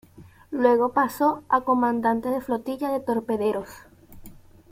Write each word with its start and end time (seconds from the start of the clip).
Luego 0.49 0.93
pasó 0.93 1.43
a 1.47 1.61
comandante 1.61 2.29
de 2.29 2.41
flotilla 2.41 2.89
de 2.89 3.01
torpederos. 3.01 3.69